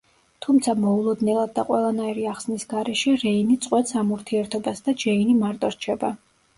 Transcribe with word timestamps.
თუმცა 0.43 0.73
მოულოდნელად 0.85 1.53
და 1.59 1.65
ყველანაირი 1.67 2.25
ახსნის 2.33 2.67
გარეშე 2.73 3.15
რეინი 3.27 3.61
წვეტს 3.69 4.01
ამ 4.05 4.13
ურთიერთობას 4.19 4.87
და 4.91 5.01
ჯეინი 5.07 5.41
მარტო 5.47 5.77
რჩება. 5.81 6.17